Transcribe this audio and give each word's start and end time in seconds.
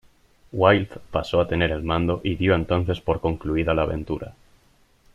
Wild 0.51 0.99
pasó 1.11 1.39
a 1.41 1.47
tener 1.47 1.69
el 1.69 1.83
mando 1.83 2.21
y 2.23 2.33
dio 2.35 2.55
entonces 2.55 2.99
por 2.99 3.21
concluida 3.21 3.75
la 3.75 3.83
aventura. 3.83 4.33